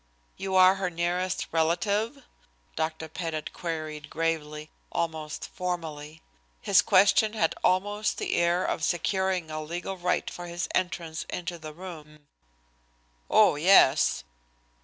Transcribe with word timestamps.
"You 0.35 0.55
are 0.55 0.77
her 0.77 0.89
nearest 0.89 1.45
relative?" 1.51 2.23
Dr. 2.75 3.07
Pettit 3.07 3.53
queried 3.53 4.09
gravely, 4.09 4.71
almost 4.91 5.47
formally. 5.49 6.23
His 6.59 6.81
question 6.81 7.33
had 7.33 7.53
almost 7.63 8.17
the 8.17 8.33
air 8.33 8.65
of 8.65 8.83
securing 8.83 9.51
a 9.51 9.61
legal 9.61 9.97
right 9.99 10.27
for 10.27 10.47
his 10.47 10.67
entrance 10.73 11.27
into 11.29 11.59
the 11.59 11.71
room. 11.71 12.25
"Oh, 13.29 13.57
yes." 13.57 14.23